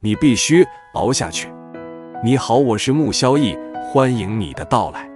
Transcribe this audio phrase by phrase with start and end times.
[0.00, 1.48] 你必须熬下去。
[2.22, 3.58] 你好，我是穆萧逸，
[3.90, 5.10] 欢迎你的到来。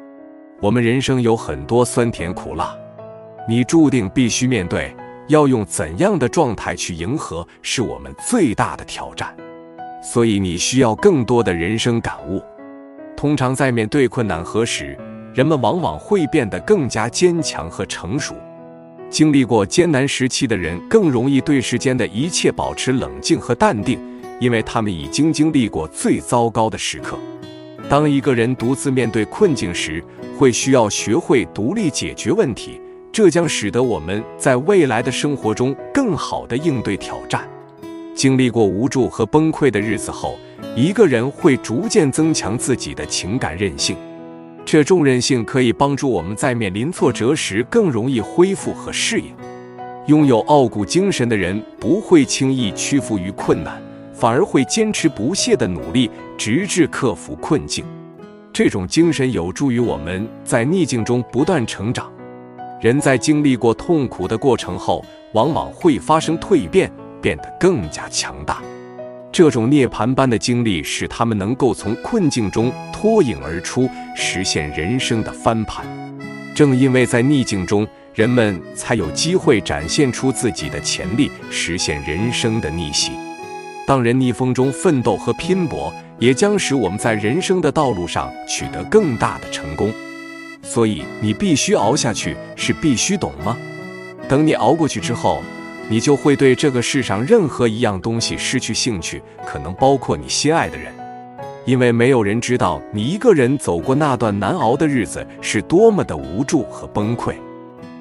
[0.60, 2.76] 我们人生有很多酸甜苦辣，
[3.48, 4.92] 你注定必须面对。
[5.28, 9.32] 要用怎样的状态去迎合，是我们最大的挑战。
[10.02, 12.42] 所以你需要更多的人生感悟。
[13.16, 14.98] 通常在面对困难和时，
[15.32, 18.34] 人们往往会变得更加坚强和成熟。
[19.08, 24.00] 经历过艰难时期的人更容易对世间的一切保持冷静和淡定，
[24.42, 27.16] 因为他们已经经历过最糟糕的时刻。
[27.88, 30.02] 当一个人独自面对困境时，
[30.36, 32.80] 会需要学会独立解决问题，
[33.12, 37.48] 这将使得我们在未来的生活中更好地应对挑战。
[38.16, 40.36] 经历过无助和崩溃的日子后，
[40.74, 43.96] 一个人会逐渐增强自己的情感韧性。
[44.64, 49.26] 这种韧性可以帮助我们在面临挫折时更容易恢复和适应。
[50.08, 53.80] 拥有傲骨精神的人不会轻易屈服于困难，
[54.22, 56.08] 反而会坚持不懈地努力，
[56.38, 57.84] 直至克服困境。
[58.52, 62.08] 这种精神有助于我们在逆境中不断成长。
[62.80, 66.88] 人在经历过痛苦的过程后，往往会发生蜕变。
[67.20, 68.62] 变得更加强大，
[69.32, 75.84] 这种涅槃般的经历使他们能够从困境中脱颖而出，实现人生的翻盘。
[76.54, 83.12] 正因为在逆境中，人们才有机会展现出自己的潜力，实现人生的逆袭。
[83.92, 89.92] 当人逆风中奋斗和拼搏，也将使我们在人生的道路上取得更大的成功。
[90.62, 93.54] 所以，你必须熬下去，是必须懂吗？
[94.26, 95.42] 等你熬过去之后。
[95.90, 100.90] 你就会对这个世上任何一样东西失去兴趣，可能包括你心爱的人，
[101.66, 107.34] 因为没有人知道你一个人走过那段难熬的日子是多么的无助和崩溃。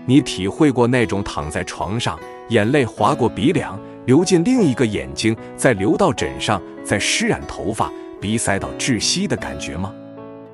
[0.06, 2.18] 你体会过那种躺在床上，
[2.48, 9.94] 眼泪划过鼻梁，流进另一个眼睛，再流到枕上，再湿染头发，鼻塞到窒息的感觉吗？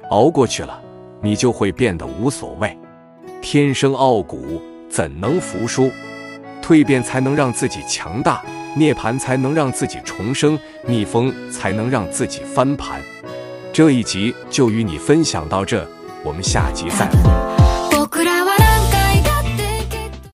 [0.10, 0.82] 熬过去了，
[1.22, 2.78] 你就会变得无所谓。
[3.42, 5.90] 天生傲骨，怎能服输？
[6.62, 8.44] 蜕变才能让自己强大，
[8.76, 13.00] 涅槃才能让自己重生，逆风才能让自己翻盘。
[13.72, 15.88] 这一集就与你分享到这，
[16.24, 17.57] 我们下集再会。